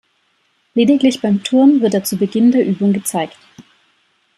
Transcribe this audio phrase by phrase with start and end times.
[0.73, 3.37] Lediglich beim Turnen wird er zu Beginn der Übung gezeigt.